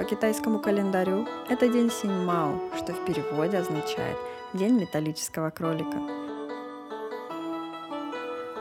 По 0.00 0.04
китайскому 0.06 0.60
календарю 0.60 1.28
это 1.50 1.68
день 1.68 1.90
Синьмао, 1.90 2.58
что 2.74 2.94
в 2.94 3.04
переводе 3.04 3.58
означает 3.58 4.16
«день 4.54 4.80
металлического 4.80 5.50
кролика». 5.50 5.98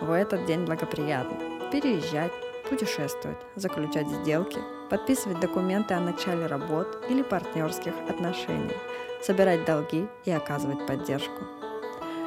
В 0.00 0.10
этот 0.10 0.46
день 0.46 0.64
благоприятно 0.64 1.70
переезжать, 1.70 2.32
путешествовать, 2.68 3.38
заключать 3.54 4.08
сделки, 4.08 4.58
подписывать 4.90 5.38
документы 5.38 5.94
о 5.94 6.00
начале 6.00 6.46
работ 6.46 7.04
или 7.08 7.22
партнерских 7.22 7.92
отношений, 8.08 8.74
собирать 9.22 9.64
долги 9.64 10.08
и 10.24 10.32
оказывать 10.32 10.88
поддержку. 10.88 11.44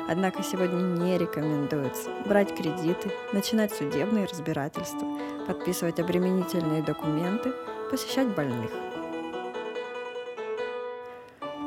Однако 0.07 0.41
сегодня 0.41 0.79
не 0.79 1.17
рекомендуется 1.17 2.09
брать 2.25 2.55
кредиты, 2.55 3.11
начинать 3.33 3.73
судебные 3.73 4.23
разбирательства, 4.23 5.05
подписывать 5.47 5.99
обременительные 5.99 6.81
документы, 6.81 7.51
посещать 7.89 8.33
больных– 8.33 8.71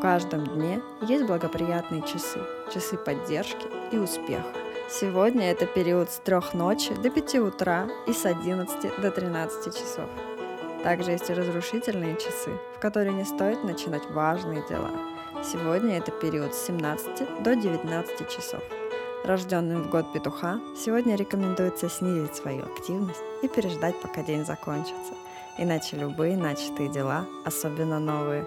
каждом 0.05 0.47
дне 0.47 0.83
есть 1.01 1.25
благоприятные 1.25 2.03
часы, 2.03 2.39
часы 2.71 2.99
поддержки 2.99 3.67
и 3.91 3.97
успеха. 3.97 4.45
Сегодня 4.91 5.51
это 5.51 5.65
период 5.65 6.11
с 6.11 6.19
3 6.19 6.41
ночи 6.53 6.95
до 7.03 7.09
5 7.09 7.37
утра 7.37 7.89
и 8.07 8.13
с 8.13 8.27
11 8.27 9.01
до 9.01 9.11
13 9.11 9.75
часов. 9.75 10.05
Также 10.83 11.13
есть 11.13 11.31
и 11.31 11.33
разрушительные 11.33 12.17
часы, 12.17 12.51
в 12.77 12.81
которые 12.81 13.15
не 13.15 13.25
стоит 13.25 13.65
начинать 13.65 14.05
важные 14.11 14.63
дела. 14.69 14.91
Сегодня 15.43 15.97
это 15.97 16.11
период 16.11 16.55
с 16.55 16.67
17 16.67 17.43
до 17.43 17.57
19 17.57 18.29
часов. 18.29 18.63
Рожденным 19.25 19.85
в 19.85 19.89
год 19.89 20.13
петуха 20.13 20.61
сегодня 20.77 21.17
рекомендуется 21.17 21.89
снизить 21.89 22.37
свою 22.37 22.65
активность 22.67 23.25
и 23.43 23.49
переждать, 23.49 23.99
пока 24.03 24.23
день 24.23 24.45
закончится– 24.45 25.15
иначе 25.59 25.97
любые 25.97 26.37
начатые 26.37 26.89
дела, 26.89 27.27
особенно 27.45 27.99
новые, 27.99 28.47